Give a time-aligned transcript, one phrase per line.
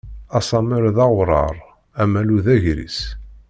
[0.37, 1.55] Asammer d aɣuṛaṛ,
[2.01, 2.99] amalu d agris.